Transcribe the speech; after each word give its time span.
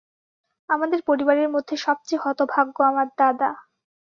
আমাদের 0.69 0.99
পরিবারের 1.07 1.49
মধ্যে 1.49 1.75
সব 1.77 1.97
চেয়ে 2.07 2.23
হতভাগ্য 2.23 2.77
আমার 2.83 3.07
দাদা। 3.17 3.49